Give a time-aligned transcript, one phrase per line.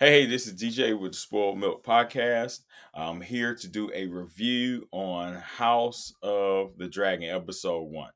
[0.00, 2.60] Hey, this is DJ with Spoiled Milk Podcast.
[2.94, 8.10] I'm here to do a review on House of the Dragon, Episode 1.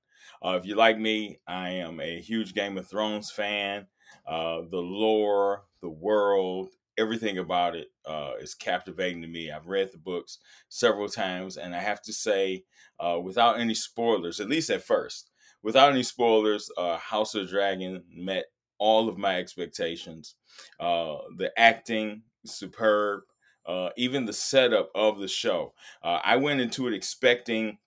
[0.45, 3.88] Uh, if you like me, I am a huge Game of Thrones fan.
[4.24, 9.51] Uh, the lore, the world, everything about it uh, is captivating to me.
[9.51, 10.39] I've read the books
[10.69, 12.62] several times, and I have to say,
[13.01, 15.33] uh, without any spoilers, at least at first,
[15.64, 18.45] without any spoilers, uh, House of the Dragon met
[18.83, 20.35] all of my expectations.
[20.80, 23.23] Uh, the acting, superb.
[23.64, 25.73] Uh, even the setup of the show.
[26.03, 27.79] Uh, I went into it expecting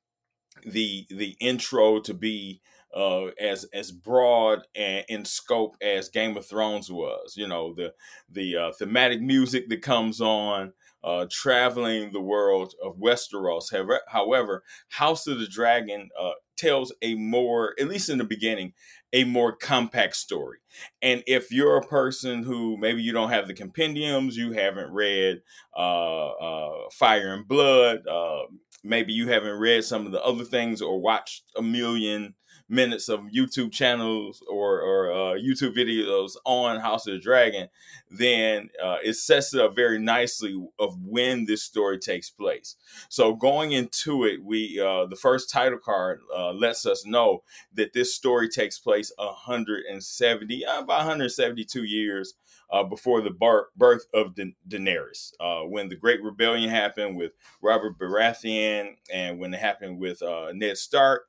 [0.65, 2.61] the the intro to be
[2.95, 7.35] uh, as as broad and in scope as Game of Thrones was.
[7.35, 7.93] You know the
[8.29, 10.71] the uh, thematic music that comes on,
[11.03, 13.65] uh, traveling the world of Westeros.
[14.07, 18.73] However, House of the Dragon uh, tells a more, at least in the beginning,
[19.15, 20.57] a more compact story.
[21.01, 25.41] And if you're a person who maybe you don't have the compendiums, you haven't read
[25.75, 28.41] uh, uh, Fire and Blood, uh,
[28.83, 32.35] maybe you haven't read some of the other things or watched a million
[32.67, 37.69] minutes of YouTube channels or, or uh, YouTube videos on House of the Dragon,
[38.09, 42.75] then uh, it sets it up very nicely of when this story takes place.
[43.09, 47.93] So going into it, we uh, the first title card uh, lets us know that
[47.93, 52.33] this story takes place 170, uh, about 172 years
[52.71, 55.33] uh, before the bar- birth of da- Daenerys.
[55.39, 60.51] Uh, when the Great Rebellion happened with Robert Baratheon, and when it happened with uh,
[60.53, 61.27] Ned Stark,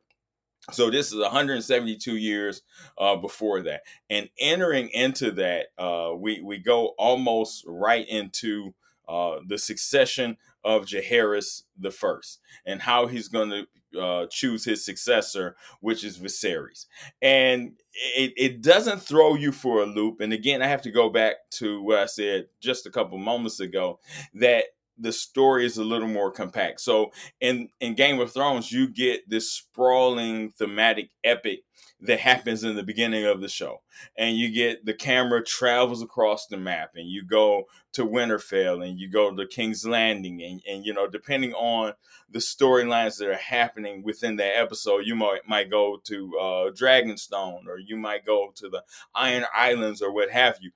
[0.72, 2.62] so this is 172 years
[2.98, 8.74] uh, before that, and entering into that, uh, we we go almost right into
[9.08, 14.84] uh, the succession of Jaehaerys the First, and how he's going to uh, choose his
[14.84, 16.86] successor, which is Viserys.
[17.22, 17.72] And
[18.16, 20.20] it, it doesn't throw you for a loop.
[20.20, 23.60] And again, I have to go back to what I said just a couple moments
[23.60, 24.00] ago
[24.34, 24.64] that
[24.98, 26.80] the story is a little more compact.
[26.80, 31.60] So in in Game of Thrones, you get this sprawling thematic epic
[32.00, 33.80] that happens in the beginning of the show.
[34.16, 37.64] And you get the camera travels across the map and you go
[37.94, 41.94] to Winterfell and you go to King's Landing and, and you know, depending on
[42.28, 47.66] the storylines that are happening within that episode, you might might go to uh, Dragonstone
[47.66, 48.82] or you might go to the
[49.14, 50.72] Iron Islands or what have you.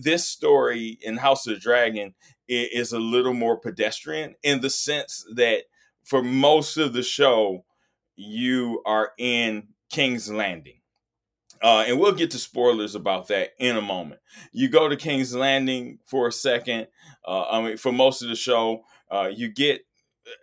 [0.00, 2.14] This story in House of the Dragon
[2.48, 5.64] is a little more pedestrian in the sense that
[6.04, 7.64] for most of the show,
[8.16, 10.80] you are in King's Landing.
[11.62, 14.20] Uh, and we'll get to spoilers about that in a moment.
[14.52, 16.88] You go to King's Landing for a second.
[17.26, 19.82] Uh, I mean, for most of the show, uh, you get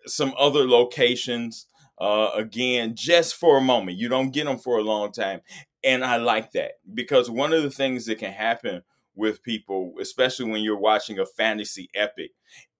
[0.06, 1.66] some other locations.
[2.00, 5.42] Uh, again, just for a moment, you don't get them for a long time,
[5.84, 8.84] and I like that because one of the things that can happen
[9.20, 12.32] with people, especially when you're watching a fantasy epic,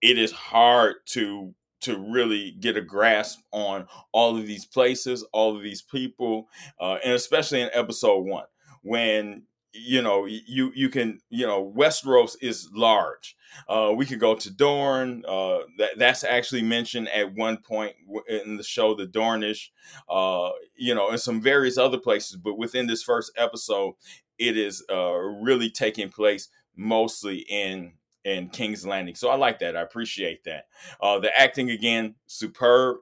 [0.02, 5.56] it is hard to to really get a grasp on all of these places, all
[5.56, 6.50] of these people,
[6.82, 8.46] uh, and especially in episode one
[8.82, 13.36] when you know you you can you know Westeros is large.
[13.68, 15.24] Uh, we could go to Dorne.
[15.28, 17.94] Uh, that that's actually mentioned at one point
[18.28, 19.70] in the show, the Dornish.
[20.10, 22.38] Uh, you know, and some various other places.
[22.38, 23.94] But within this first episode,
[24.40, 27.94] it is uh, really taking place mostly in
[28.26, 29.16] in King's Landing.
[29.16, 29.78] So I like that.
[29.78, 30.66] I appreciate that.
[31.02, 32.98] Uh, the acting again, superb.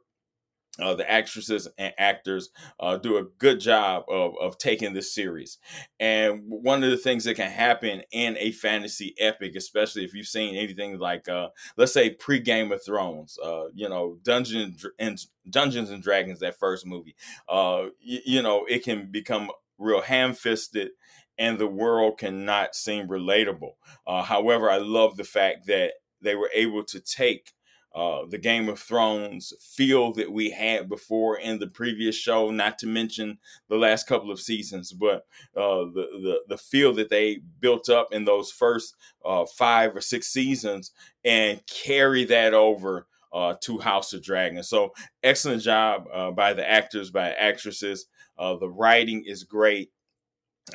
[0.80, 5.58] Uh, the actresses and actors uh, do a good job of, of taking this series.
[6.00, 10.28] And one of the things that can happen in a fantasy epic, especially if you've
[10.28, 15.19] seen anything like, uh, let's say, pre Game of Thrones, uh, you know, Dungeons and
[15.50, 17.16] Dungeons and Dragons, that first movie,
[17.50, 19.50] uh, you, you know, it can become
[19.80, 20.92] real ham fisted
[21.38, 23.74] and the world cannot seem relatable.
[24.06, 27.53] Uh, however, I love the fact that they were able to take
[27.96, 32.78] uh, the Game of Thrones feel that we had before in the previous show, not
[32.80, 33.40] to mention
[33.70, 35.25] the last couple of seasons, but
[35.56, 40.01] uh, the, the, the feel that they built up in those first uh, five or
[40.01, 40.92] six seasons
[41.25, 44.62] and carry that over uh, to House of Dragon.
[44.62, 44.94] So
[45.24, 48.06] excellent job uh, by the actors, by actresses.
[48.38, 49.89] The writing is great.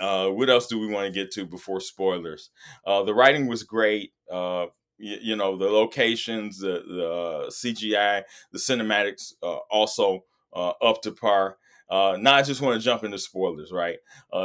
[0.01, 2.51] Uh, what else do we want to get to before spoilers?
[2.87, 4.13] Uh, the writing was great.
[4.31, 4.67] Uh,
[4.99, 8.23] you, you, know, the locations, the, the uh, CGI,
[8.53, 10.25] the cinematics, uh, also
[10.55, 11.59] uh, up to par.
[11.91, 13.99] now, I just want to jump into spoilers, right?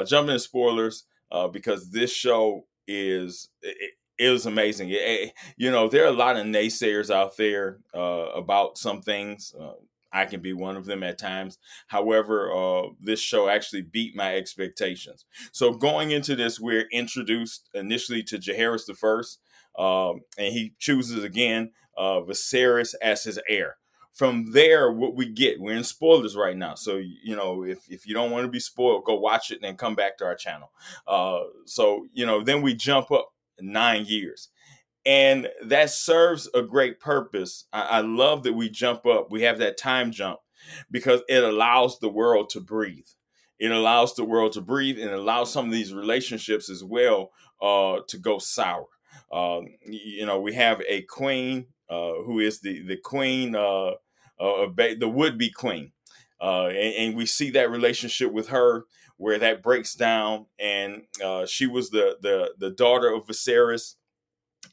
[0.06, 1.06] jump into spoilers
[1.52, 4.90] because this show is it, it was amazing.
[4.90, 9.54] It, it, you know, there are a lot of naysayers out there about some things
[10.12, 11.58] I can be one of them at times.
[11.88, 15.26] However, uh, this show actually beat my expectations.
[15.52, 19.40] So going into this, we're introduced initially to Jaehaerys the First,
[19.78, 23.78] um, and he chooses again uh, Viserys as his heir.
[24.14, 26.74] From there, what we get, we're in spoilers right now.
[26.74, 29.64] So, you know, if, if you don't want to be spoiled, go watch it and
[29.64, 30.72] then come back to our channel.
[31.06, 34.50] Uh, so, you know, then we jump up nine years
[35.08, 37.66] and that serves a great purpose.
[37.72, 40.42] I, I, love that we jump up, we have that time jump
[40.92, 43.08] because it allows the world to breathe.
[43.58, 47.32] It allows the world to breathe and allows some of these relationships as well
[47.62, 48.86] uh, to go sour.
[49.32, 53.92] Um, you know, we have a queen uh, who is the the queen, uh,
[54.40, 55.94] uh the would be queen,
[56.42, 58.84] uh, and, and, we see that relationship with her
[59.16, 63.96] where that breaks down, and uh, she was the the the daughter of Viserys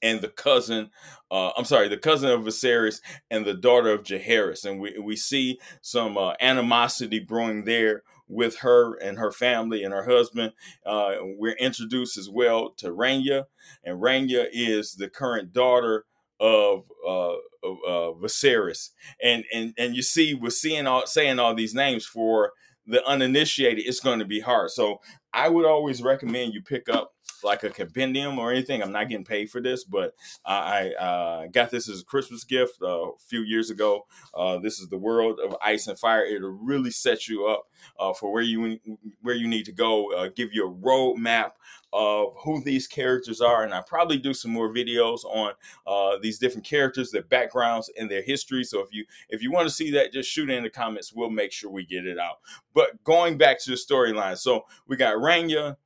[0.05, 0.91] and the cousin,
[1.31, 4.67] uh, I'm sorry, the cousin of Viserys and the daughter of Jaehaerys.
[4.67, 9.95] And we, we see some uh, animosity brewing there with her and her family and
[9.95, 10.53] her husband.
[10.85, 13.45] Uh, we're introduced as well to Rhaenyra,
[13.83, 16.05] and Rhaenyra is the current daughter
[16.39, 18.91] of, uh, of uh, Viserys.
[19.23, 22.53] And, and, and you see, we're seeing all, saying all these names for
[22.87, 24.71] the uninitiated, it's going to be hard.
[24.71, 25.01] So
[25.33, 28.83] I would always recommend you pick up like a compendium or anything.
[28.83, 32.83] I'm not getting paid for this, but I uh, got this as a Christmas gift
[32.83, 34.07] uh, a few years ago.
[34.35, 36.25] Uh, this is the World of Ice and Fire.
[36.25, 37.69] It'll really set you up
[37.99, 38.79] uh, for where you
[39.23, 40.13] where you need to go.
[40.13, 41.53] Uh, give you a roadmap
[41.93, 45.53] of who these characters are, and I probably do some more videos on
[45.87, 48.65] uh, these different characters, their backgrounds, and their history.
[48.65, 51.13] So if you if you want to see that, just shoot it in the comments.
[51.13, 52.39] We'll make sure we get it out.
[52.75, 55.77] But going back to the storyline, so we got Rhaenyra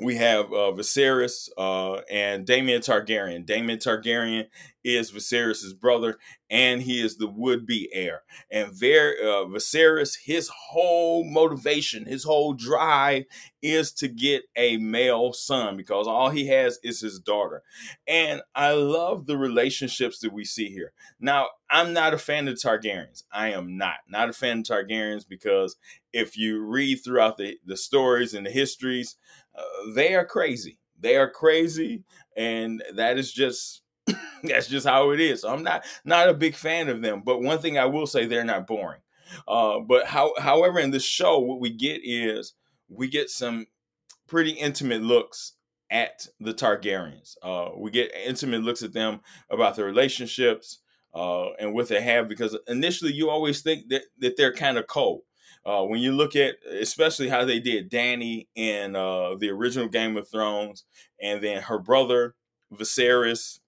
[0.00, 3.44] we have uh, Viserys uh, and Daemon Targaryen.
[3.44, 4.46] Daemon Targaryen
[4.84, 6.18] is Viserys' brother,
[6.48, 8.22] and he is the would-be heir.
[8.50, 13.24] And Ver- uh, Viserys, his whole motivation, his whole drive
[13.62, 17.62] is to get a male son because all he has is his daughter.
[18.06, 20.92] And I love the relationships that we see here.
[21.20, 23.24] Now, I'm not a fan of Targaryens.
[23.32, 23.96] I am not.
[24.08, 25.76] Not a fan of Targaryens because
[26.12, 29.16] if you read throughout the, the stories and the histories,
[29.54, 29.62] uh,
[29.94, 30.78] they are crazy.
[30.98, 32.04] They are crazy,
[32.36, 33.82] and that is just
[34.42, 35.42] that's just how it is.
[35.42, 38.26] So I'm not not a big fan of them, but one thing I will say,
[38.26, 39.00] they're not boring.
[39.46, 42.54] Uh, but how, however, in this show, what we get is
[42.88, 43.66] we get some
[44.26, 45.54] pretty intimate looks
[45.90, 47.36] at the Targaryens.
[47.42, 49.20] Uh, we get intimate looks at them
[49.50, 50.78] about their relationships
[51.14, 54.86] uh, and what they have, because initially you always think that, that they're kind of
[54.86, 55.22] cold.
[55.66, 60.16] Uh, when you look at especially how they did Dany in uh, the original Game
[60.16, 60.84] of Thrones,
[61.20, 62.34] and then her brother
[62.72, 63.59] Viserys,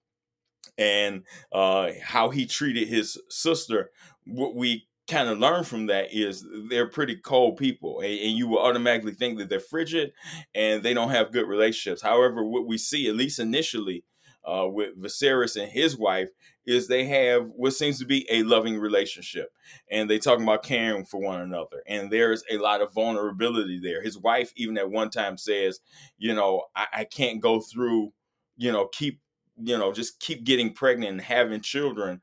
[0.77, 3.91] and uh, how he treated his sister,
[4.25, 8.47] what we kind of learn from that is they're pretty cold people, and, and you
[8.47, 10.13] will automatically think that they're frigid
[10.55, 12.01] and they don't have good relationships.
[12.01, 14.03] However, what we see, at least initially,
[14.45, 16.29] uh, with Viserys and his wife
[16.65, 19.51] is they have what seems to be a loving relationship
[19.89, 24.01] and they talk about caring for one another and there's a lot of vulnerability there
[24.01, 25.79] his wife even at one time says
[26.17, 28.11] you know I, I can't go through
[28.57, 29.21] you know keep
[29.61, 32.21] you know just keep getting pregnant and having children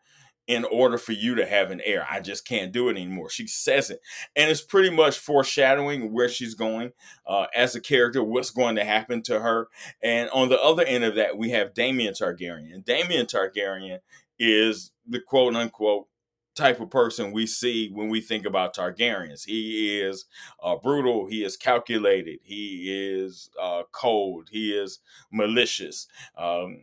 [0.50, 2.04] in order for you to have an heir.
[2.10, 3.30] I just can't do it anymore.
[3.30, 4.00] She says it.
[4.34, 6.90] And it's pretty much foreshadowing where she's going
[7.24, 9.68] uh, as a character, what's going to happen to her.
[10.02, 12.84] And on the other end of that, we have Daemon Targaryen.
[12.84, 14.00] Daemon Targaryen
[14.40, 16.08] is the quote unquote
[16.54, 19.44] type of person we see when we think about Targaryens.
[19.46, 20.26] He is
[20.62, 21.26] uh, brutal.
[21.26, 22.40] He is calculated.
[22.42, 24.48] He is uh, cold.
[24.50, 25.00] He is
[25.32, 26.06] malicious.
[26.36, 26.82] Um,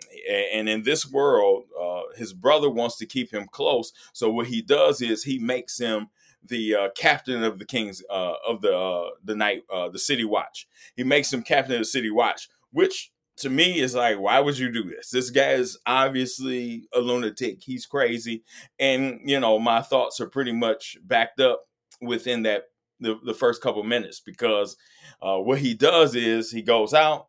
[0.54, 3.92] and, in this world, uh, his brother wants to keep him close.
[4.14, 6.08] So what he does is he makes him
[6.46, 10.68] the uh, captain of the king's uh, of the uh, the night the city watch.
[10.96, 14.58] He makes him captain of the city watch, which to me is like, why would
[14.58, 15.10] you do this?
[15.10, 17.62] This guy is obviously a lunatic.
[17.62, 18.44] He's crazy.
[18.80, 21.62] And, you know, my thoughts are pretty much backed up
[22.02, 22.64] within that
[23.00, 24.76] the, the first couple minutes because
[25.22, 27.28] uh, what he does is he goes out,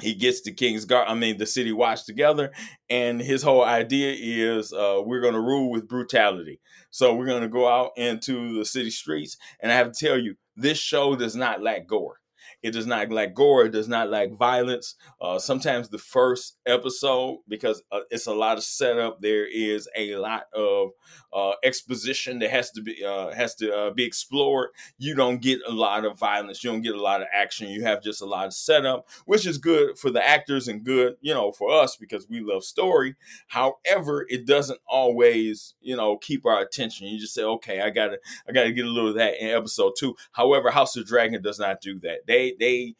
[0.00, 2.52] he gets the King's Guard, I mean, the city watch together,
[2.88, 6.60] and his whole idea is uh, we're going to rule with brutality.
[6.90, 10.18] So we're going to go out into the city streets, and I have to tell
[10.18, 12.20] you, this show does not lack gore
[12.62, 13.66] It does not lack gore.
[13.66, 14.96] It does not lack violence.
[15.20, 20.16] Uh, sometimes the first episode, because uh, it's a lot of setup, there is a
[20.16, 20.90] lot of
[21.32, 24.70] uh, exposition that has to be uh, has to uh, be explored.
[24.98, 26.64] You don't get a lot of violence.
[26.64, 27.68] You don't get a lot of action.
[27.68, 31.16] You have just a lot of setup, which is good for the actors and good,
[31.20, 33.16] you know, for us because we love story.
[33.48, 37.06] However, it doesn't always, you know, keep our attention.
[37.06, 39.92] You just say, okay, I gotta, I gotta get a little of that in episode
[39.98, 40.16] two.
[40.32, 42.26] However, House of Dragon does not do that.
[42.58, 42.94] They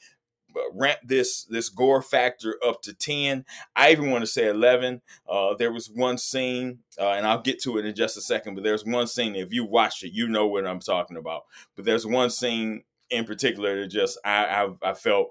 [0.55, 3.45] they ramp this this gore factor up to 10
[3.77, 7.61] i even want to say 11 uh, there was one scene uh, and i'll get
[7.63, 10.27] to it in just a second but there's one scene if you watch it you
[10.27, 11.43] know what i'm talking about.
[11.77, 15.29] But there's one scene in particular that just i i, I felt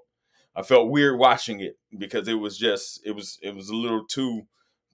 [0.55, 4.05] i felt weird watching it because it was just it was it was a little
[4.05, 4.43] too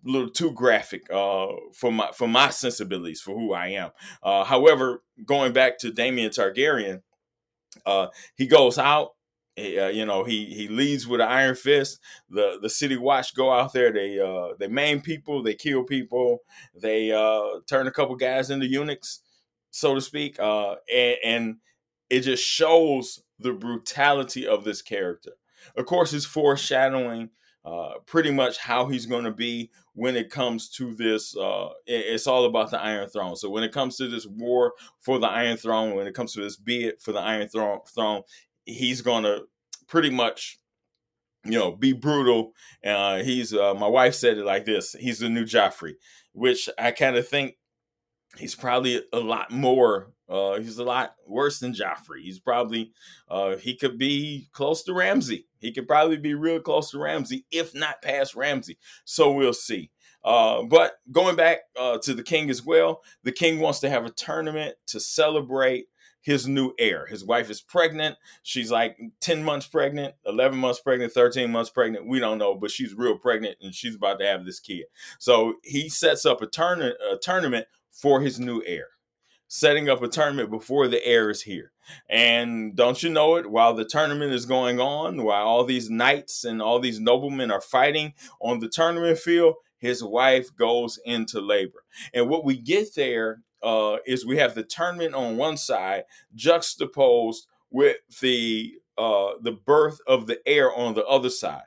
[0.06, 3.92] a little too graphic uh, for my for my sensibilities for who I am.
[4.22, 7.02] Uh, however, going back to Daemon Targaryen,
[7.86, 9.12] uh, he goes out
[9.56, 12.00] he, uh, you know, he he leads with an iron fist.
[12.30, 13.92] The the city watch go out there.
[13.92, 15.44] They uh they maim people.
[15.44, 16.40] They kill people.
[16.76, 19.20] They uh turn a couple guys into eunuchs,
[19.70, 20.40] so to speak.
[20.40, 21.56] Uh, and, and
[22.10, 25.34] it just shows the brutality of this character.
[25.78, 27.30] Of course, it's foreshadowing
[27.66, 31.36] uh, pretty much how he's going to be when it comes to this.
[31.36, 33.36] Uh, it's all about the Iron Throne.
[33.36, 36.42] So when it comes to this war for the Iron Throne, when it comes to
[36.42, 38.24] this bid for the Iron Throne, throne
[38.66, 39.44] he's going to
[39.88, 40.58] pretty much
[41.46, 42.54] you know be brutal
[42.86, 45.94] uh he's uh my wife said it like this he's the new joffrey
[46.32, 47.56] which i kind of think
[48.38, 52.92] he's probably a lot more uh he's a lot worse than joffrey he's probably
[53.30, 57.46] uh he could be close to ramsay he could probably be real close to ramsay
[57.52, 59.90] if not past ramsay so we'll see
[60.24, 64.06] uh, but going back uh, to the king as well, the king wants to have
[64.06, 65.88] a tournament to celebrate
[66.22, 67.06] his new heir.
[67.06, 68.16] His wife is pregnant.
[68.44, 72.08] She's like 10 months pregnant, 11 months pregnant, 13 months pregnant.
[72.08, 74.86] We don't know, but she's real pregnant and she's about to have this kid.
[75.20, 78.88] So he sets up a, turn- a tournament for his new heir,
[79.54, 81.72] setting up a tournament before the heir is here.
[82.10, 86.44] And don't you know it, while the tournament is going on, while all these knights
[86.44, 91.84] and all these noblemen are fighting on the tournament field, his wife goes into labor.
[92.16, 97.46] And what we get there uh, is we have the tournament on one side juxtaposed
[97.70, 101.64] with the uh, the birth of the heir on the other side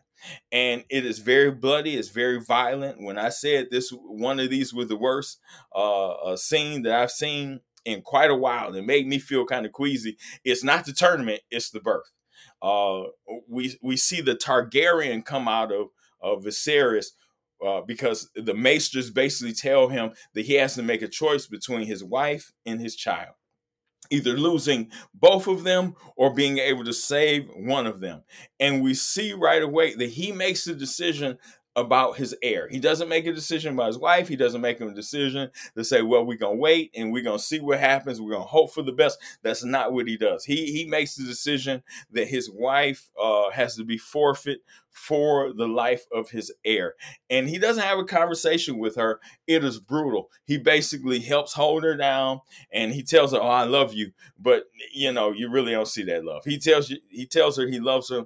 [0.50, 4.72] and it is very bloody it's very violent when i said this one of these
[4.72, 5.40] was the worst
[5.74, 9.64] uh, uh, scene that i've seen in quite a while it made me feel kind
[9.64, 12.10] of queasy it's not the tournament it's the birth.
[12.62, 13.04] Uh,
[13.48, 15.88] we we see the targaryen come out of
[16.20, 17.08] of viserys
[17.64, 21.86] uh, because the maesters basically tell him that he has to make a choice between
[21.86, 23.34] his wife and his child
[24.10, 28.22] either losing both of them or being able to save one of them.
[28.60, 31.38] And we see right away that he makes the decision
[31.76, 32.68] about his heir.
[32.68, 34.28] He doesn't make a decision about his wife.
[34.28, 37.60] He doesn't make a decision to say, well, we're gonna wait and we're gonna see
[37.60, 38.20] what happens.
[38.20, 39.18] We're gonna hope for the best.
[39.42, 40.46] That's not what he does.
[40.46, 45.68] He he makes the decision that his wife uh, has to be forfeit for the
[45.68, 46.94] life of his heir.
[47.28, 49.20] And he doesn't have a conversation with her.
[49.46, 50.30] It is brutal.
[50.46, 52.40] He basically helps hold her down
[52.72, 54.12] and he tells her, Oh, I love you.
[54.38, 54.64] But
[54.94, 56.46] you know, you really don't see that love.
[56.46, 58.24] He tells you he tells her he loves her,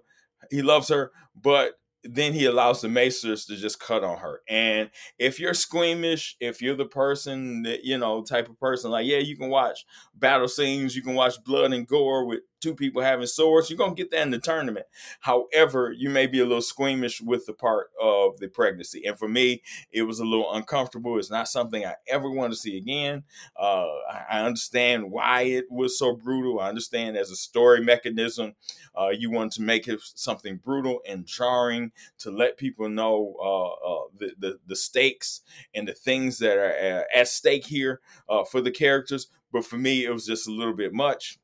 [0.50, 4.40] he loves her, but then he allows the Maesters to just cut on her.
[4.48, 9.06] And if you're squeamish, if you're the person that, you know, type of person, like,
[9.06, 13.02] yeah, you can watch battle scenes, you can watch blood and gore with two people
[13.02, 14.86] having swords, you're to get that in the tournament.
[15.20, 19.04] However, you may be a little squeamish with the part of the pregnancy.
[19.06, 21.18] And for me, it was a little uncomfortable.
[21.18, 23.24] It's not something I ever want to see again.
[23.56, 23.86] Uh,
[24.30, 26.60] I understand why it was so brutal.
[26.60, 28.54] I understand as a story mechanism,
[28.98, 33.68] uh, you want to make it something brutal and jarring to let people know uh,
[33.70, 35.42] uh the, the, the, stakes
[35.74, 39.28] and the things that are at stake here uh, for the characters.
[39.52, 41.38] But for me, it was just a little bit much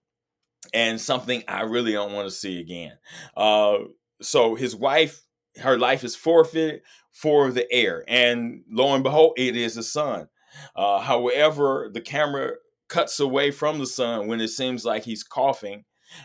[0.73, 2.93] and something I really don't want to see again.
[3.37, 3.79] Uh,
[4.21, 5.23] so his wife,
[5.61, 6.83] her life is forfeit
[7.13, 10.29] for the heir, and lo and behold, it is a son.
[10.75, 12.53] Uh, however, the camera
[12.89, 15.85] cuts away from the son when it seems like he's coughing.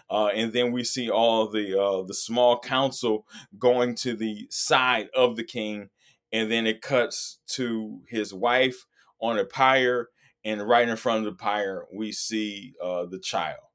[0.10, 3.26] Uh, and then we see all the uh, the small council
[3.58, 5.90] going to the side of the king,
[6.32, 8.86] and then it cuts to his wife
[9.20, 10.10] on a pyre,
[10.46, 13.71] and right in front of the pyre we see uh, the child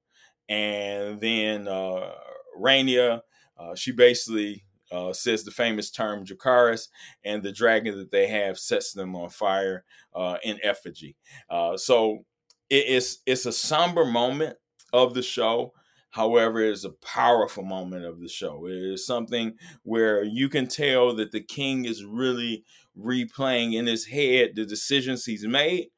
[0.49, 2.13] and then uh,
[2.59, 3.21] Rhaenyra,
[3.59, 6.89] uh, she basically uh, says the famous term Dracarys,
[7.25, 9.85] and the dragon that they have sets them on fire
[10.15, 11.17] uh, in effigy.
[11.51, 12.25] Uh, so
[12.71, 14.57] it, it's it's a somber moment
[14.93, 15.73] of the show.
[16.11, 18.67] However, it is a powerful moment of the show.
[18.67, 22.65] It is something where you can tell that the king is really
[22.99, 25.89] replaying in his head the decisions he's made,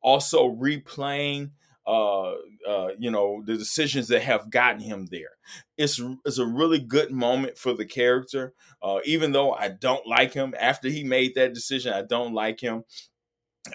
[0.00, 1.50] also replaying
[1.86, 2.32] uh,
[2.66, 5.36] uh, you know, the decisions that have gotten him there.
[5.76, 8.54] It's it's a really good moment for the character.
[8.82, 12.60] Uh, even though I don't like him after he made that decision, I don't like
[12.60, 12.84] him.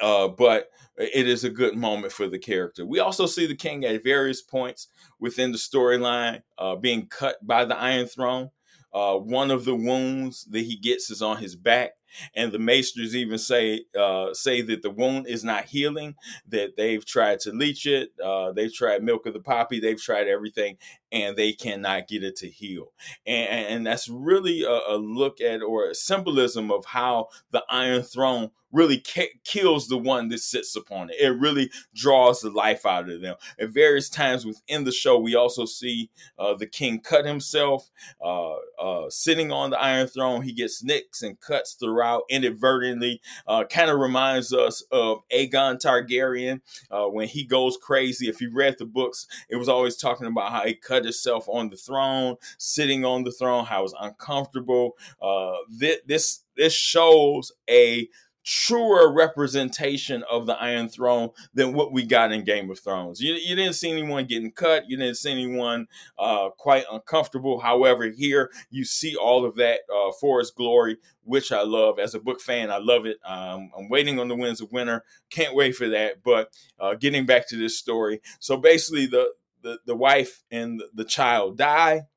[0.01, 2.85] Uh, but it is a good moment for the character.
[2.85, 4.87] We also see the king at various points
[5.19, 8.49] within the storyline uh, being cut by the Iron Throne.
[8.93, 11.91] Uh, one of the wounds that he gets is on his back,
[12.35, 16.15] and the maesters even say uh, say that the wound is not healing.
[16.47, 20.27] That they've tried to leech it, uh, they've tried milk of the poppy, they've tried
[20.27, 20.77] everything,
[21.11, 22.91] and they cannot get it to heal.
[23.25, 28.03] And, and that's really a, a look at or a symbolism of how the Iron
[28.03, 29.03] Throne really
[29.43, 31.15] kills the one that sits upon it.
[31.19, 33.35] It really draws the life out of them.
[33.59, 37.89] At various times within the show, we also see uh, the king cut himself,
[38.23, 40.43] uh, uh, sitting on the Iron Throne.
[40.43, 41.98] He gets nicks and cuts throughout
[42.29, 43.21] inadvertently.
[43.47, 48.27] Uh, kind of reminds us of Aegon Targaryen uh, when he goes crazy.
[48.27, 51.69] If you read the books, it was always talking about how he cut himself on
[51.69, 54.97] the throne, sitting on the throne, how it was uncomfortable.
[55.21, 58.09] Uh, this this this shows a
[58.49, 63.21] truer representation of the Iron Throne than what we got in Game of Thrones.
[63.21, 64.89] You, you didn't see anyone getting cut.
[64.89, 65.87] You didn't see anyone
[66.17, 67.59] uh, quite uncomfortable.
[67.59, 70.11] However, here you see all of that uh,
[70.55, 71.99] glory, which I love.
[71.99, 73.17] As a book fan, I love it.
[73.23, 75.03] Um, I'm waiting on the Winds of Winter.
[75.29, 76.23] Can't wait for that.
[76.23, 81.03] But uh, getting back to this story, so basically the the, the wife and the
[81.03, 82.07] child die,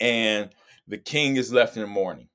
[0.00, 0.50] and
[0.88, 2.30] the king is left in mourning.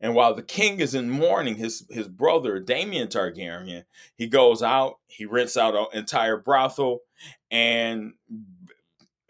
[0.00, 4.98] And while the king is in mourning, his his brother Daemon Targaryen, he goes out,
[5.06, 7.00] he rents out an entire brothel,
[7.50, 8.14] and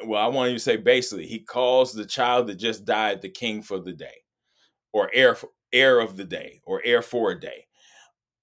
[0.04, 3.28] well, I want you to say basically, he calls the child that just died the
[3.28, 4.22] king for the day,
[4.92, 5.36] or heir
[5.72, 7.66] heir of the day, or heir for a day,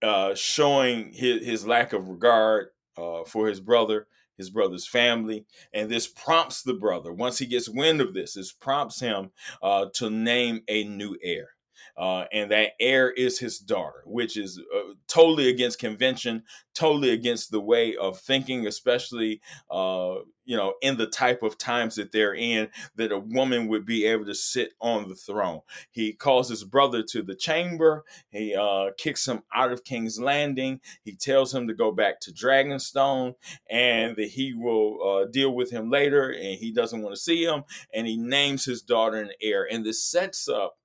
[0.03, 2.67] uh, showing his his lack of regard
[2.98, 4.07] uh, for his brother
[4.38, 5.46] his brother's family.
[5.74, 9.31] And this prompts the brother, once he gets wind of this, this prompts him
[9.63, 11.56] uh, to name a new heir
[11.97, 16.43] uh, and that heir is his daughter, which is uh, totally against convention,
[16.75, 21.95] totally against the way of thinking, especially uh, you know in the type of times
[21.95, 25.61] that they're in, that a woman would be able to sit on the throne.
[25.89, 28.05] He calls his brother to the chamber.
[28.29, 30.81] He uh, kicks him out of King's Landing.
[31.03, 33.33] He tells him to go back to Dragonstone,
[33.71, 36.29] and that he will uh, deal with him later.
[36.29, 39.67] And he doesn't want to see him, and he names his daughter an heir.
[39.69, 40.77] And this sets up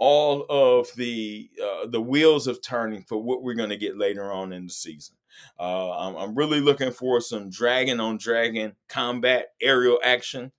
[0.00, 4.32] all of the uh, the wheels of turning for what we're going to get later
[4.32, 5.14] on in the season.
[5.58, 10.52] Uh, I'm, I'm, really looking for some dragon on dragon combat aerial action.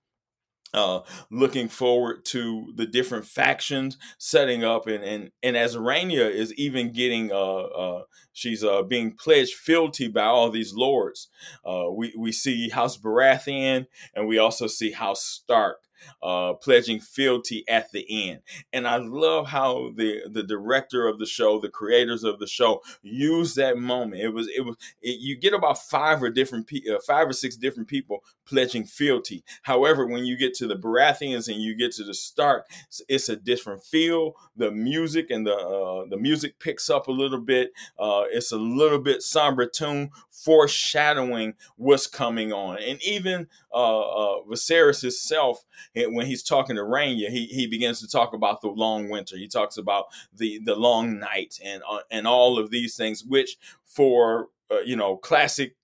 [0.74, 1.00] Uh,
[1.30, 6.92] looking forward to the different factions setting up, and and and as Rhaenyra is even
[6.92, 8.02] getting uh, uh
[8.32, 11.28] she's uh being pledged fealty by all these lords.
[11.66, 15.82] We we see House Baratheon, and we also see House Stark
[16.22, 18.40] uh, pledging fealty at the end.
[18.72, 22.82] And I love how the the director of the show, the creators of the show,
[23.02, 24.22] used that moment.
[24.22, 27.32] It was it was it, you get about five or different pe- uh, five or
[27.32, 29.44] six different people pledging fealty.
[29.62, 33.28] However, when you get to the Baratheons and you get to the Stark, it's, it's
[33.28, 34.34] a different feel.
[34.56, 37.72] The music and the uh, the music picks up a little bit.
[37.98, 42.78] Uh, it's a little bit somber tune, foreshadowing what's coming on.
[42.78, 48.08] And even uh, uh, Viserys himself, when he's talking to Rhaenyra, he, he begins to
[48.08, 49.36] talk about the long winter.
[49.36, 53.56] He talks about the the long night and uh, and all of these things, which
[53.84, 55.76] for uh, you know classic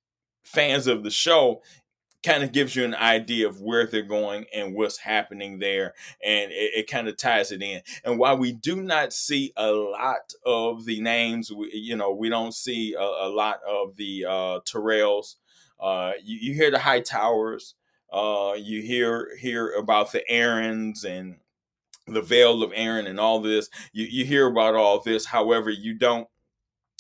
[0.42, 1.62] fans of the show
[2.24, 6.50] kind of gives you an idea of where they're going and what's happening there and
[6.50, 7.80] it, it kind of ties it in.
[8.04, 12.28] And while we do not see a lot of the names we, you know we
[12.28, 15.36] don't see a, a lot of the uh Tyrells
[15.80, 17.74] uh you, you hear the Hightowers
[18.12, 21.36] uh you hear hear about the Arryns and
[22.08, 23.68] the Vale of Arryn and all this.
[23.92, 25.26] You, you hear about all this.
[25.26, 26.28] However you don't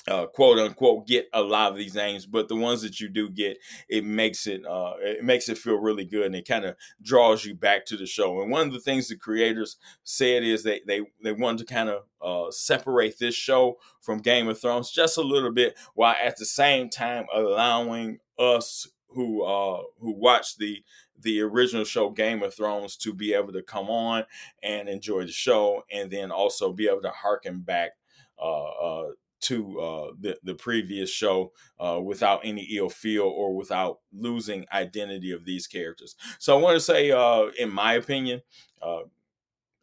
[0.08, 3.28] uh, quote unquote get a lot of these names, but the ones that you do
[3.28, 6.76] get, it makes it uh, it makes it feel really good, and it kind of
[7.02, 8.40] draws you back to the show.
[8.42, 11.88] And one of the things the creators said is they they they wanted to kind
[11.88, 16.36] of uh, separate this show from Game of Thrones just a little bit, while at
[16.36, 20.82] the same time allowing us who uh who watch the
[21.20, 24.24] the original show Game of Thrones to be able to come on
[24.62, 27.92] and enjoy the show, and then also be able to harken back
[28.40, 29.08] uh, uh,
[29.40, 35.30] to uh, the the previous show uh, without any ill feel or without losing identity
[35.30, 36.16] of these characters.
[36.38, 38.42] So I want to say, uh, in my opinion,
[38.82, 39.00] uh,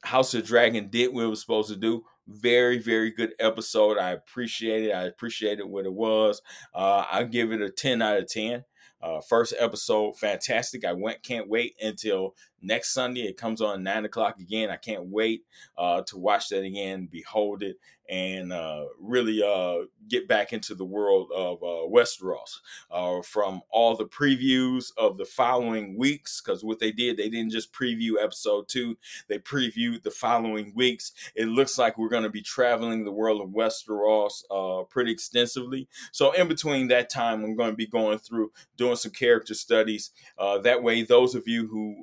[0.03, 2.03] House of Dragon did what it was supposed to do.
[2.27, 3.97] Very, very good episode.
[3.97, 4.91] I appreciate it.
[4.91, 6.41] I appreciated what it was.
[6.73, 8.63] Uh, I give it a 10 out of 10.
[9.01, 10.83] Uh, first episode, fantastic.
[10.83, 13.21] I went, can't wait until next Sunday.
[13.21, 14.69] It comes on nine o'clock again.
[14.69, 15.43] I can't wait
[15.77, 17.77] uh, to watch that again, behold it,
[18.09, 22.59] and uh, really uh, get back into the world of uh, Westeros.
[22.91, 27.51] Uh, from all the previews of the following weeks, because what they did, they didn't
[27.51, 28.97] just preview episode two,
[29.27, 31.11] they previewed the following weeks.
[31.35, 35.87] It looks like we're going to be traveling the world of Westeros uh, pretty extensively.
[36.11, 40.11] So, in between that time, I'm going to be going through doing some character studies.
[40.37, 41.95] that way, those of you who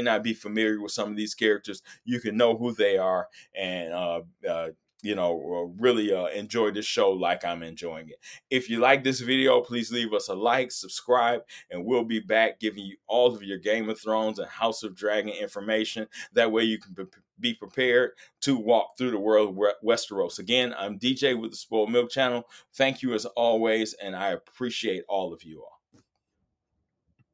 [0.00, 3.28] may not be familiar with some of these characters, you can know who they are
[3.54, 4.68] and uh, uh,
[5.02, 8.16] you know, really uh, enjoy this show like I'm enjoying it.
[8.50, 12.60] If you like this video, please leave us a like, subscribe, and we'll be back
[12.60, 16.06] giving you all of your Game of Thrones and House of Dragon information.
[16.34, 16.94] That way you can
[17.38, 18.10] be prepared
[18.42, 20.38] to walk through the world of Westeros.
[20.38, 22.44] Again, I'm DJ with the Spoiled Milk Channel.
[22.74, 25.79] Thank you as always, and I appreciate all of you all.